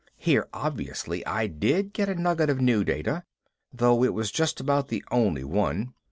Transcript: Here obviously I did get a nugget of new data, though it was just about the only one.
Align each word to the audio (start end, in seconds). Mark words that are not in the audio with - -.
Here 0.17 0.47
obviously 0.51 1.23
I 1.27 1.45
did 1.45 1.93
get 1.93 2.09
a 2.09 2.15
nugget 2.15 2.49
of 2.49 2.59
new 2.59 2.83
data, 2.83 3.23
though 3.71 4.03
it 4.03 4.15
was 4.15 4.31
just 4.31 4.59
about 4.59 4.87
the 4.87 5.03
only 5.11 5.43
one. 5.43 5.93